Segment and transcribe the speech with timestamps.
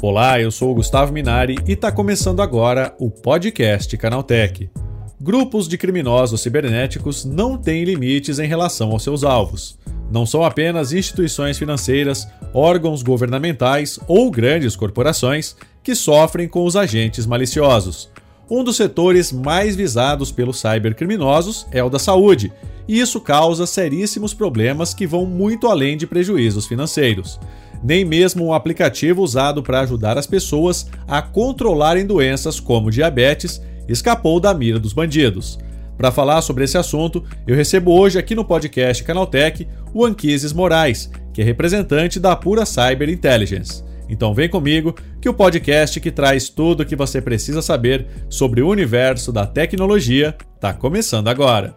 [0.00, 4.70] Olá, eu sou o Gustavo Minari e está começando agora o podcast Canaltech.
[5.20, 9.76] Grupos de criminosos cibernéticos não têm limites em relação aos seus alvos.
[10.08, 17.26] Não são apenas instituições financeiras, órgãos governamentais ou grandes corporações que sofrem com os agentes
[17.26, 18.08] maliciosos.
[18.48, 22.52] Um dos setores mais visados pelos cybercriminosos é o da saúde,
[22.86, 27.40] e isso causa seríssimos problemas que vão muito além de prejuízos financeiros
[27.82, 34.38] nem mesmo um aplicativo usado para ajudar as pessoas a controlarem doenças como diabetes escapou
[34.38, 35.58] da mira dos bandidos.
[35.96, 41.10] Para falar sobre esse assunto, eu recebo hoje aqui no podcast Canaltech o Anquises Moraes,
[41.32, 43.82] que é representante da Pura Cyber Intelligence.
[44.08, 48.62] Então vem comigo que o podcast que traz tudo o que você precisa saber sobre
[48.62, 51.76] o universo da tecnologia está começando agora.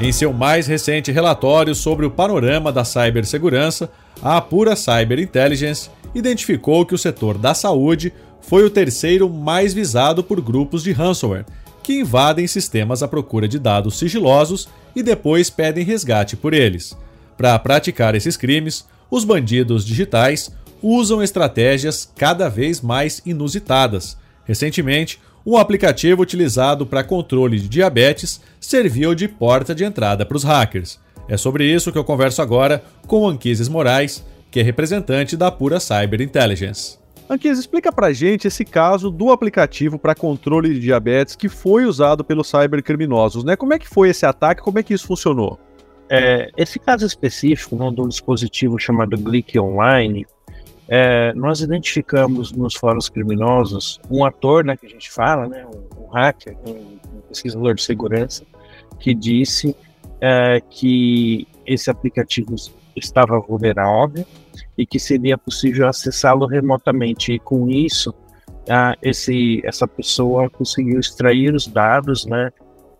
[0.00, 3.88] Em seu mais recente relatório sobre o panorama da cibersegurança,
[4.20, 10.24] a Apura Cyber Intelligence identificou que o setor da saúde foi o terceiro mais visado
[10.24, 11.46] por grupos de ransomware,
[11.82, 16.96] que invadem sistemas à procura de dados sigilosos e depois pedem resgate por eles.
[17.36, 20.50] Para praticar esses crimes, os bandidos digitais
[20.82, 24.16] usam estratégias cada vez mais inusitadas.
[24.44, 30.44] Recentemente, um aplicativo utilizado para controle de diabetes serviu de porta de entrada para os
[30.44, 30.98] hackers.
[31.28, 35.80] É sobre isso que eu converso agora com Anquises Moraes, que é representante da Pura
[35.80, 36.98] Cyber Intelligence.
[37.28, 42.22] Anquises, explica pra gente esse caso do aplicativo para controle de diabetes que foi usado
[42.22, 43.56] pelos cybercriminosos, né?
[43.56, 44.62] Como é que foi esse ataque?
[44.62, 45.58] Como é que isso funcionou?
[46.10, 50.26] É, esse caso específico, né, do dispositivo chamado Glick Online,
[50.88, 56.04] é, nós identificamos nos fóruns criminosos um ator, né, que a gente fala, né, um,
[56.04, 58.44] um hacker, um, um, pesquisador de segurança,
[59.00, 59.74] que disse
[60.20, 62.54] é, que esse aplicativo
[62.94, 64.26] estava vulnerável
[64.76, 67.32] e que seria possível acessá-lo remotamente.
[67.32, 68.14] E com isso,
[69.02, 72.50] esse, essa pessoa conseguiu extrair os dados né,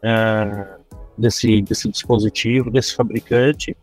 [0.02, 0.78] a,
[1.18, 3.76] desse, desse dispositivo, desse fabricante,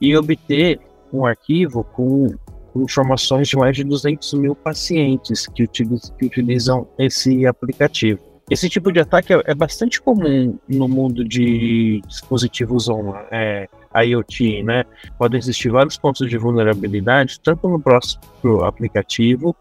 [0.00, 0.78] e obter
[1.12, 2.34] um arquivo com
[2.76, 8.20] informações de mais de 200 mil pacientes que, utilizam, que utilizam esse aplicativo.
[8.50, 13.68] Esse tipo de ataque é, é bastante comum no mundo de dispositivos online, é,
[14.04, 14.84] IoT, né?
[15.16, 19.54] Podem existir vários pontos de vulnerabilidade, tanto no próprio aplicativo,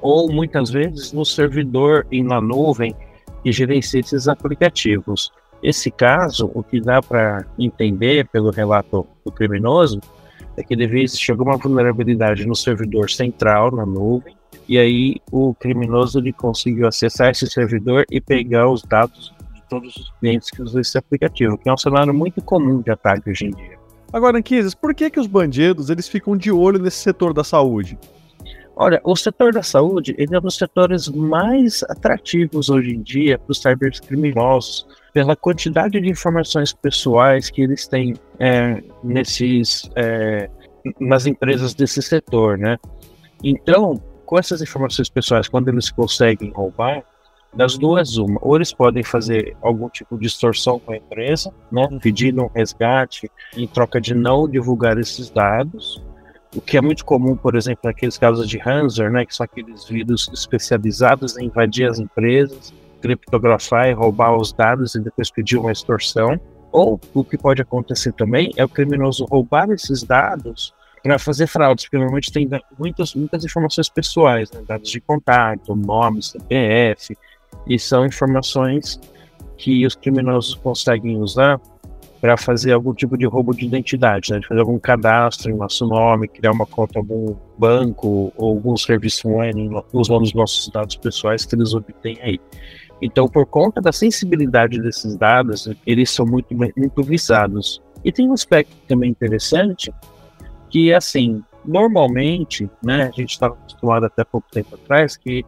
[0.00, 2.94] ou muitas vezes no servidor e na nuvem
[3.42, 5.32] que gerencia esses aplicativos.
[5.62, 10.00] Esse caso, o que dá para entender pelo relato do criminoso,
[10.56, 14.34] é que devia existir alguma vulnerabilidade no servidor central, na nuvem,
[14.68, 19.96] e aí o criminoso ele conseguiu acessar esse servidor e pegar os dados de todos
[19.96, 23.46] os clientes que usam esse aplicativo, que é um cenário muito comum de ataque hoje
[23.46, 23.78] em dia.
[24.12, 27.98] Agora, Anquises, por que, que os bandidos eles ficam de olho nesse setor da saúde?
[28.76, 33.38] Olha, o setor da saúde ele é um dos setores mais atrativos hoje em dia
[33.38, 40.48] para os cybercriminosos, pela quantidade de informações pessoais que eles têm é, nesses, é,
[40.98, 42.78] nas empresas desse setor, né?
[43.42, 47.02] Então, com essas informações pessoais, quando eles conseguem roubar,
[47.52, 51.88] das duas uma, ou eles podem fazer algum tipo de extorsão com a empresa, né,
[51.90, 51.98] uhum.
[51.98, 56.00] pedindo um resgate em troca de não divulgar esses dados,
[56.54, 59.84] o que é muito comum, por exemplo, naqueles casos de ransomware, né, que são aqueles
[59.84, 65.72] vírus especializados em invadir as empresas criptografar e roubar os dados e depois pedir uma
[65.72, 66.40] extorsão.
[66.70, 71.84] Ou o que pode acontecer também é o criminoso roubar esses dados para fazer fraudes,
[71.84, 72.48] porque normalmente tem
[72.78, 74.62] muitas, muitas informações pessoais, né?
[74.66, 77.16] dados de contato, nome, CPF,
[77.66, 79.00] e são informações
[79.56, 81.60] que os criminosos conseguem usar
[82.20, 84.40] para fazer algum tipo de roubo de identidade, né?
[84.40, 88.76] de fazer algum cadastro em nosso nome, criar uma conta em algum banco ou algum
[88.76, 92.38] serviço online usando os nossos dados pessoais que eles obtêm aí.
[93.00, 97.80] Então, por conta da sensibilidade desses dados, eles são muito, muito visados.
[98.04, 99.90] E tem um aspecto também interessante,
[100.68, 105.44] que assim, normalmente, né, a gente estava acostumado até pouco tempo atrás que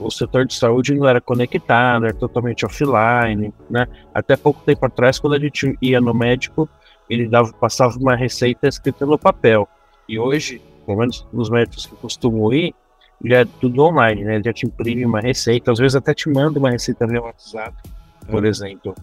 [0.00, 3.86] o, setor de saúde não era conectado, era totalmente offline, né?
[4.14, 6.68] Até pouco tempo atrás, quando a gente ia no médico,
[7.08, 9.68] ele dava, passava uma receita escrita no papel.
[10.08, 12.74] E hoje, pelo menos nos médicos que eu costumo ir,
[13.24, 14.34] já é tudo online, né?
[14.36, 17.76] Ele já te imprime uma receita, às vezes até te manda uma receita via WhatsApp,
[18.30, 18.48] por é.
[18.48, 18.94] exemplo.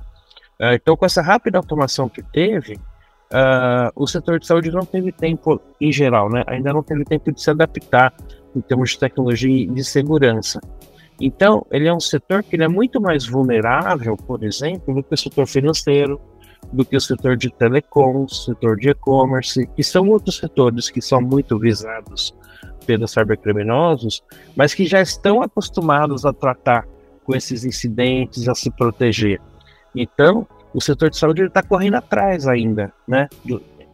[0.59, 5.11] Uh, então, com essa rápida automação que teve, uh, o setor de saúde não teve
[5.11, 6.43] tempo, em geral, né?
[6.47, 8.13] Ainda não teve tempo de se adaptar
[8.55, 10.59] em termos de tecnologia e de segurança.
[11.21, 15.17] Então, ele é um setor que é muito mais vulnerável, por exemplo, do que o
[15.17, 16.19] setor financeiro,
[16.71, 21.21] do que o setor de telecom, setor de e-commerce, que são outros setores que são
[21.21, 22.33] muito visados
[22.85, 24.23] pelos cybercriminosos,
[24.55, 26.87] mas que já estão acostumados a tratar
[27.23, 29.41] com esses incidentes, a se proteger.
[29.95, 33.27] Então, o setor de saúde está correndo atrás ainda, né?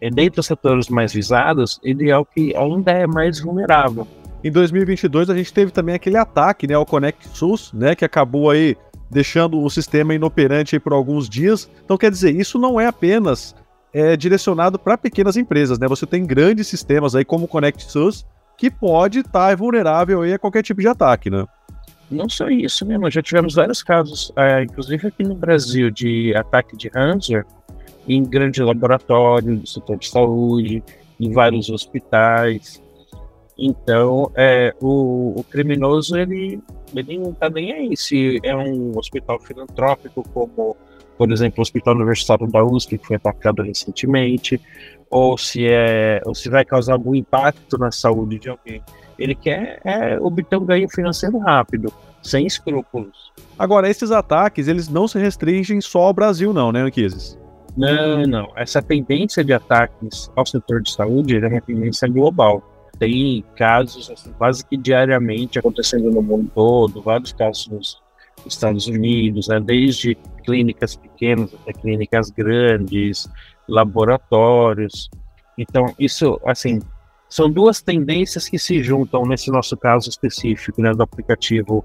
[0.01, 4.07] É Dentre os setores mais visados, ele é o que ainda é mais vulnerável.
[4.45, 8.51] Em 2022 a gente teve também aquele ataque, né, ao Connect SUS, né, que acabou
[8.51, 8.77] aí
[9.09, 11.67] deixando o sistema inoperante por alguns dias.
[11.83, 13.55] Então, quer dizer, isso não é apenas
[13.91, 15.87] é, direcionado para pequenas empresas, né?
[15.87, 18.23] Você tem grandes sistemas aí como o Connect SUS
[18.55, 21.47] que pode estar tá vulnerável a qualquer tipo de ataque, né?
[22.11, 22.99] Não só isso, né?
[22.99, 27.47] Nós já tivemos vários casos, é, inclusive aqui no Brasil, de ataque de ransomware
[28.07, 30.83] em grandes laboratórios do setor de saúde,
[31.19, 32.84] em vários hospitais.
[33.57, 36.59] Então, é, o, o, criminoso, ele,
[36.93, 40.75] ele não está nem aí se é um hospital filantrópico, como,
[41.17, 44.59] por exemplo, o Hospital Universitário da USP, que foi atacado recentemente,
[45.09, 48.81] ou se, é, ou se vai causar algum impacto na saúde de alguém.
[49.17, 53.31] Ele quer é, obter um ganho financeiro rápido, sem escrúpulos.
[53.57, 57.39] Agora, esses ataques, eles não se restringem só ao Brasil, não, né, Anquises?
[57.77, 58.51] Não, não.
[58.55, 62.63] Essa tendência de ataques ao setor de saúde é uma tendência global.
[62.97, 68.01] Tem casos assim, quase que diariamente acontecendo no mundo todo, vários casos nos
[68.45, 73.29] Estados Unidos, né, desde clínicas pequenas até clínicas grandes,
[73.67, 75.09] laboratórios.
[75.57, 76.79] Então, isso, assim,
[77.29, 81.83] são duas tendências que se juntam nesse nosso caso específico, né, do aplicativo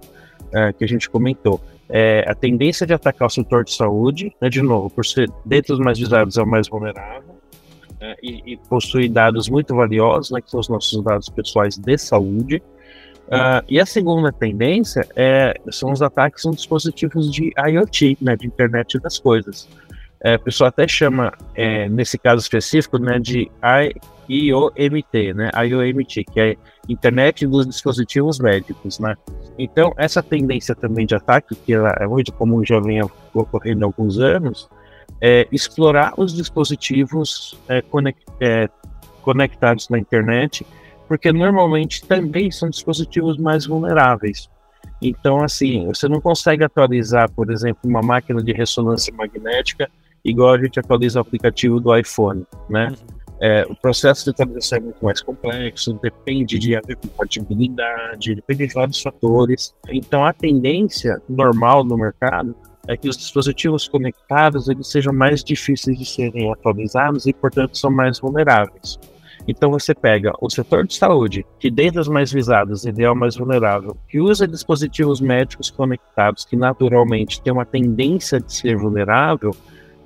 [0.53, 1.61] é, que a gente comentou.
[1.89, 5.73] É, a tendência de atacar o setor de saúde, né, de novo, por ser dentre
[5.73, 7.40] os mais visados é o mais vulnerável,
[8.01, 11.99] né, e, e possui dados muito valiosos, né, que são os nossos dados pessoais de
[11.99, 12.63] saúde.
[13.27, 18.47] Uh, e a segunda tendência é, são os ataques em dispositivos de IoT, né, de
[18.47, 19.69] internet das coisas.
[20.23, 23.51] É, a pessoa até chama, é, nesse caso específico, né, de
[24.29, 26.57] IOMT, né, IOMT, que é
[26.89, 29.15] Internet dos Dispositivos Médicos, né.
[29.57, 33.01] Então, essa tendência também de ataque, que é muito comum, já vem
[33.33, 34.69] ocorrendo há alguns anos,
[35.21, 38.69] é explorar os dispositivos é, conect, é,
[39.23, 40.67] conectados na internet,
[41.07, 44.49] porque normalmente também são dispositivos mais vulneráveis.
[45.03, 49.91] Então, assim, você não consegue atualizar, por exemplo, uma máquina de ressonância magnética
[50.25, 52.89] igual a gente atualiza o aplicativo do iPhone, né?
[52.89, 53.21] Uhum.
[53.43, 58.75] É, o processo de atualização é muito mais complexo, depende de haver compatibilidade, depende de
[58.75, 59.75] vários fatores.
[59.89, 62.55] Então, a tendência normal no mercado
[62.91, 67.89] é que os dispositivos conectados eles sejam mais difíceis de serem atualizados e, portanto, são
[67.89, 68.99] mais vulneráveis.
[69.47, 73.15] Então você pega o setor de saúde, que dentre os mais visados ele é o
[73.15, 79.55] mais vulnerável, que usa dispositivos médicos conectados, que naturalmente tem uma tendência de ser vulnerável,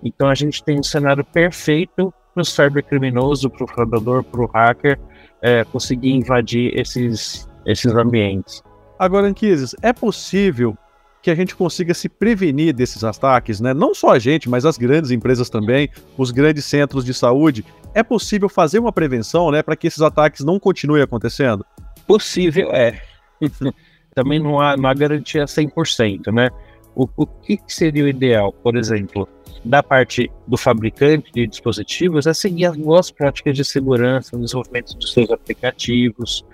[0.03, 4.47] então a gente tem um cenário perfeito para o cybercriminoso, para o fraudador, para o
[4.47, 5.01] hacker
[5.41, 8.63] é, conseguir invadir esses, esses ambientes.
[8.99, 10.77] Agora, Anquises, é possível
[11.25, 13.73] que a gente consiga se prevenir desses ataques, né?
[13.73, 15.89] Não só a gente, mas as grandes empresas também,
[16.19, 17.65] os grandes centros de saúde.
[17.95, 21.65] É possível fazer uma prevenção, né, para que esses ataques não continuem acontecendo?
[22.07, 23.01] Possível é.
[24.15, 26.51] também não há, não há garantia 100%, né?
[26.95, 29.27] O, o que seria o ideal, por exemplo?
[29.65, 34.95] da parte do fabricante de dispositivos é seguir as boas práticas de segurança no desenvolvimento
[34.99, 36.45] dos seus aplicativos.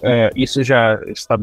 [0.00, 1.36] É, isso já está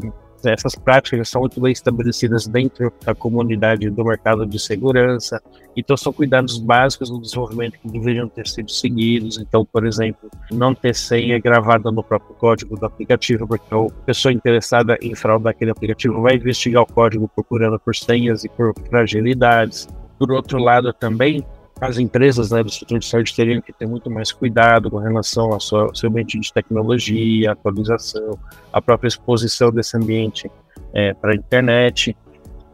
[0.45, 5.41] essas práticas são muito bem estabelecidas dentro da comunidade do mercado de segurança,
[5.75, 9.37] então são cuidados básicos no desenvolvimento que deveriam ter sido seguidos.
[9.37, 14.33] Então, por exemplo, não ter senha gravada no próprio código do aplicativo, porque a pessoa
[14.33, 19.87] interessada em fraudar aquele aplicativo vai investigar o código procurando por senhas e por fragilidades.
[20.17, 21.45] Por outro lado, também
[21.81, 25.53] as empresas né, do setor de saúde teriam que ter muito mais cuidado com relação
[25.53, 28.37] ao seu, ambiente de tecnologia, atualização,
[28.71, 30.51] a própria exposição desse ambiente
[30.93, 32.15] é, para a internet.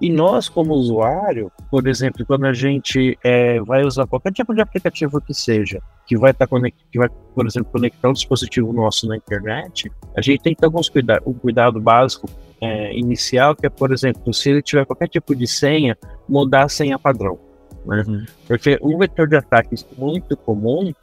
[0.01, 4.61] E nós, como usuário, por exemplo, quando a gente é, vai usar qualquer tipo de
[4.61, 6.59] aplicativo que seja, que vai estar tá
[6.91, 10.65] que vai, por exemplo, conectar um dispositivo nosso na internet, a gente tem que ter
[10.65, 12.27] alguns cuidados, um cuidado básico
[12.59, 15.97] é, inicial, que é, por exemplo, se ele tiver qualquer tipo de senha,
[16.27, 17.44] mudar a senha padrão.
[17.85, 18.25] Uhum.
[18.47, 20.93] Porque um vetor de ataque muito comum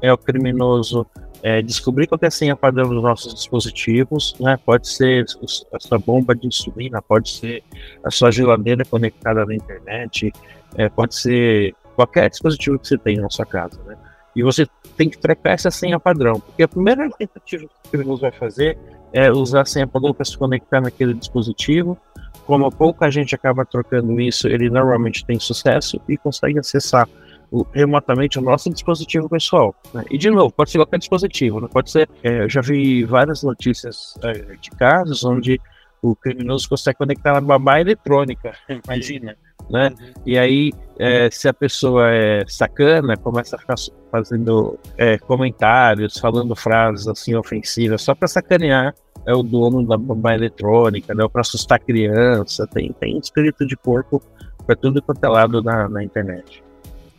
[0.00, 1.06] é o criminoso
[1.42, 4.56] é, descobrir qual é a senha padrão dos nossos dispositivos, né?
[4.64, 5.24] Pode ser
[5.72, 7.64] a sua bomba de insulina, pode ser
[8.04, 10.32] a sua geladeira conectada na internet,
[10.76, 13.96] é, pode ser qualquer dispositivo que você tenha na sua casa, né?
[14.34, 18.22] E você tem que trocar essa senha padrão, porque a primeira tentativa que o criminoso
[18.22, 18.78] vai fazer
[19.12, 21.98] é usar a senha padrão para se conectar naquele dispositivo.
[22.46, 27.08] Como pouca gente acaba trocando isso, ele normalmente tem sucesso e consegue acessar
[27.50, 29.74] o, remotamente o nosso dispositivo pessoal.
[29.92, 30.04] Né?
[30.10, 32.08] E de novo, pode ser qualquer dispositivo, não pode ser.
[32.22, 35.60] É, eu já vi várias notícias é, de casos onde
[36.00, 38.52] o criminoso consegue conectar na babá eletrônica,
[38.84, 39.36] imagina.
[39.70, 39.88] Né?
[39.88, 40.12] Uhum.
[40.26, 43.76] E aí, é, se a pessoa é sacana, começa a ficar
[44.10, 48.94] fazendo é, comentários, falando frases assim ofensivas, só para sacanear
[49.26, 51.26] é o dono da babá eletrônica, né?
[51.28, 54.22] para assustar criança, tem, tem espírito de porco
[54.66, 56.62] para tudo quanto é lado na, na internet.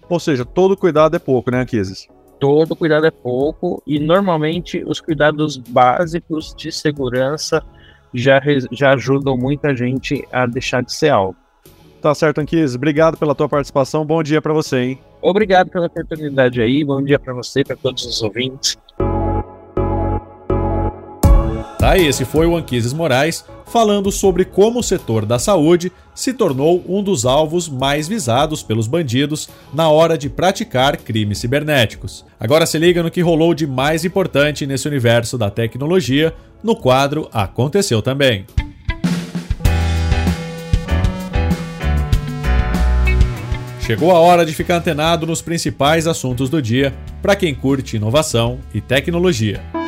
[0.09, 2.07] Ou seja, todo cuidado é pouco, né, Akises?
[2.39, 7.63] Todo cuidado é pouco e normalmente os cuidados básicos de segurança
[8.13, 8.41] já,
[8.71, 11.37] já ajudam muita gente a deixar de ser alvo.
[12.01, 12.75] Tá certo, Anquis.
[12.75, 14.05] Obrigado pela tua participação.
[14.05, 14.99] Bom dia para você, hein?
[15.21, 16.83] Obrigado pela oportunidade aí.
[16.83, 18.77] Bom dia para você, para todos os ouvintes.
[21.83, 26.81] Tá, esse foi o Anquises Moraes falando sobre como o setor da saúde se tornou
[26.87, 32.23] um dos alvos mais visados pelos bandidos na hora de praticar crimes cibernéticos.
[32.39, 37.27] Agora se liga no que rolou de mais importante nesse universo da tecnologia no quadro
[37.33, 38.45] Aconteceu Também.
[43.81, 48.59] Chegou a hora de ficar antenado nos principais assuntos do dia para quem curte inovação
[48.73, 49.82] e tecnologia.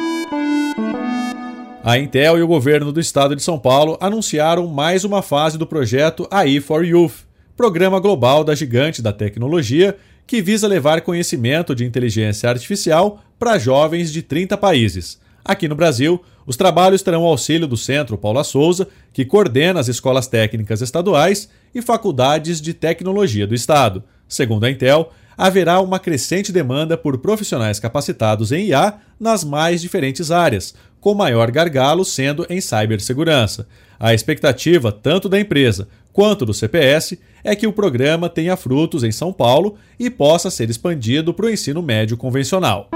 [1.87, 5.67] A Intel e o governo do estado de São Paulo anunciaram mais uma fase do
[5.67, 11.85] projeto AI for Youth, programa global da gigante da tecnologia que visa levar conhecimento de
[11.85, 15.21] inteligência artificial para jovens de 30 países.
[15.45, 20.25] Aqui no Brasil, os trabalhos terão auxílio do Centro Paula Souza, que coordena as escolas
[20.25, 24.03] técnicas estaduais e faculdades de tecnologia do Estado.
[24.27, 30.31] Segundo a Intel, haverá uma crescente demanda por profissionais capacitados em IA nas mais diferentes
[30.31, 33.67] áreas, com maior gargalo sendo em cibersegurança.
[33.99, 39.11] A expectativa tanto da empresa quanto do CPS é que o programa tenha frutos em
[39.11, 42.89] São Paulo e possa ser expandido para o ensino médio convencional.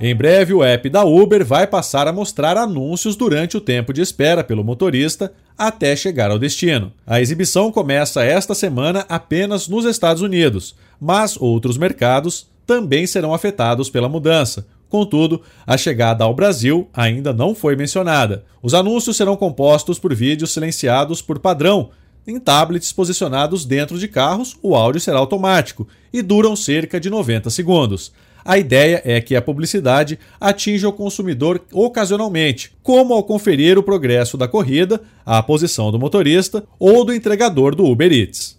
[0.00, 4.02] Em breve, o app da Uber vai passar a mostrar anúncios durante o tempo de
[4.02, 6.92] espera pelo motorista até chegar ao destino.
[7.06, 13.88] A exibição começa esta semana apenas nos Estados Unidos, mas outros mercados também serão afetados
[13.88, 18.44] pela mudança, Contudo, a chegada ao Brasil ainda não foi mencionada.
[18.62, 21.90] Os anúncios serão compostos por vídeos silenciados por padrão.
[22.24, 27.50] Em tablets posicionados dentro de carros, o áudio será automático e duram cerca de 90
[27.50, 28.12] segundos.
[28.44, 34.36] A ideia é que a publicidade atinja o consumidor ocasionalmente, como ao conferir o progresso
[34.36, 38.58] da corrida, a posição do motorista ou do entregador do Uber Eats.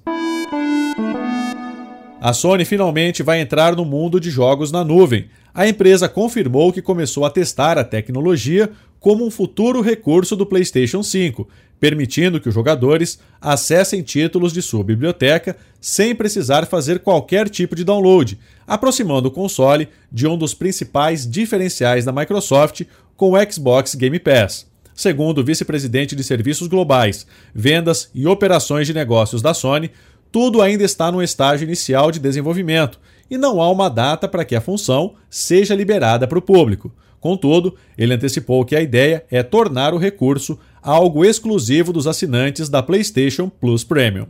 [2.20, 6.82] A Sony finalmente vai entrar no mundo de jogos na nuvem a empresa confirmou que
[6.82, 11.48] começou a testar a tecnologia como um futuro recurso do PlayStation 5,
[11.80, 17.84] permitindo que os jogadores acessem títulos de sua biblioteca sem precisar fazer qualquer tipo de
[17.84, 22.84] download, aproximando o console de um dos principais diferenciais da Microsoft
[23.16, 24.68] com o Xbox Game Pass.
[24.94, 29.92] Segundo o vice-presidente de serviços globais, vendas e operações de negócios da Sony,
[30.32, 34.56] tudo ainda está no estágio inicial de desenvolvimento e não há uma data para que
[34.56, 36.92] a função seja liberada para o público.
[37.20, 42.84] Contudo, ele antecipou que a ideia é tornar o recurso algo exclusivo dos assinantes da
[42.84, 44.28] PlayStation Plus Premium.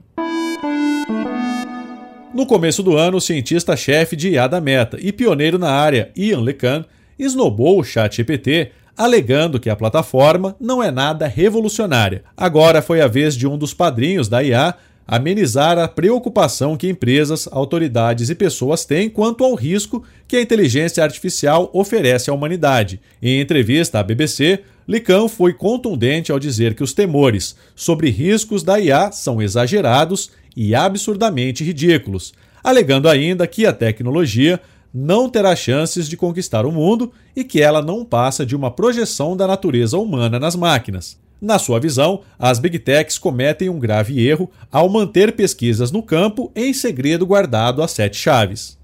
[2.34, 6.42] No começo do ano, o cientista-chefe de IA da Meta e pioneiro na área, Ian
[6.42, 6.84] LeCun,
[7.18, 12.24] esnobou o ChatGPT, alegando que a plataforma não é nada revolucionária.
[12.36, 14.76] Agora foi a vez de um dos padrinhos da IA
[15.08, 21.04] amenizar a preocupação que empresas, autoridades e pessoas têm quanto ao risco que a inteligência
[21.04, 23.00] artificial oferece à humanidade.
[23.22, 28.80] Em entrevista à BBC, Licão foi contundente ao dizer que os temores sobre riscos da
[28.80, 32.34] IA são exagerados e absurdamente ridículos,
[32.64, 34.60] alegando ainda que a tecnologia
[34.94, 39.36] não terá chances de conquistar o mundo e que ela não passa de uma projeção
[39.36, 41.18] da natureza humana nas máquinas.
[41.46, 46.52] Na sua visão, as Big Techs cometem um grave erro ao manter pesquisas no campo
[46.56, 48.80] em segredo guardado a sete chaves.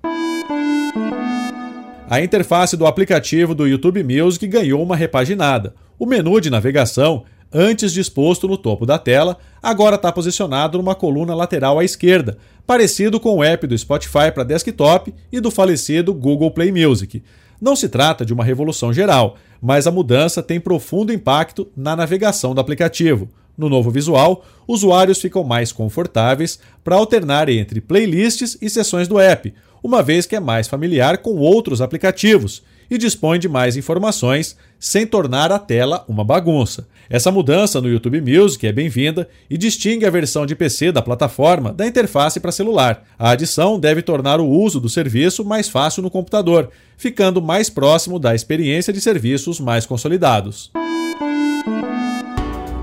[2.07, 5.73] A interface do aplicativo do YouTube Music ganhou uma repaginada.
[5.97, 11.33] O menu de navegação antes disposto no topo da tela, agora está posicionado numa coluna
[11.33, 16.51] lateral à esquerda, parecido com o app do Spotify para desktop e do falecido Google
[16.51, 17.23] Play Music.
[17.61, 22.55] Não se trata de uma revolução geral, mas a mudança tem profundo impacto na navegação
[22.55, 23.29] do aplicativo.
[23.55, 29.53] No novo visual, usuários ficam mais confortáveis para alternar entre playlists e sessões do app,
[29.83, 35.07] uma vez que é mais familiar com outros aplicativos e dispõe de mais informações sem
[35.07, 36.85] tornar a tela uma bagunça.
[37.09, 41.71] Essa mudança no YouTube Music é bem-vinda e distingue a versão de PC da plataforma
[41.71, 43.05] da interface para celular.
[43.17, 48.19] A adição deve tornar o uso do serviço mais fácil no computador, ficando mais próximo
[48.19, 50.69] da experiência de serviços mais consolidados.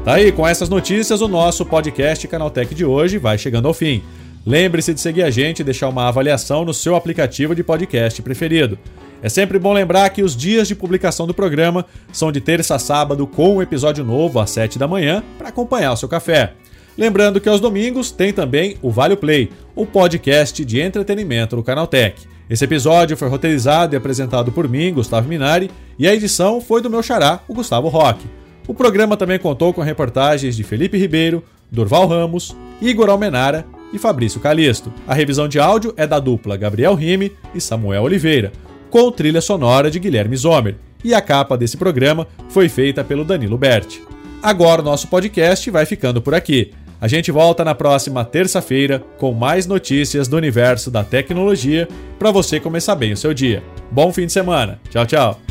[0.04, 4.02] Tá aí, com essas notícias, o nosso podcast Canaltech de hoje vai chegando ao fim.
[4.46, 8.78] Lembre-se de seguir a gente e deixar uma avaliação no seu aplicativo de podcast preferido.
[9.22, 12.78] É sempre bom lembrar que os dias de publicação do programa são de terça a
[12.78, 16.54] sábado com um episódio novo às 7 da manhã para acompanhar o seu café.
[16.96, 22.26] Lembrando que aos domingos tem também o Vale Play, o podcast de entretenimento do Canaltech.
[22.50, 26.90] Esse episódio foi roteirizado e apresentado por mim, Gustavo Minari, e a edição foi do
[26.90, 28.26] meu xará, o Gustavo Roque.
[28.66, 34.40] O programa também contou com reportagens de Felipe Ribeiro, Durval Ramos, Igor Almenara e Fabrício
[34.40, 34.92] Calisto.
[35.06, 38.52] A revisão de áudio é da dupla Gabriel Rime e Samuel Oliveira,
[38.90, 40.76] com trilha sonora de Guilherme Zomer.
[41.04, 44.02] E a capa desse programa foi feita pelo Danilo Berti.
[44.42, 46.72] Agora o nosso podcast vai ficando por aqui.
[47.00, 52.58] A gente volta na próxima terça-feira com mais notícias do universo da tecnologia para você
[52.58, 53.62] começar bem o seu dia.
[53.90, 54.80] Bom fim de semana.
[54.90, 55.47] Tchau, tchau.